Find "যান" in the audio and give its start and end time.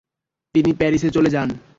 1.29-1.49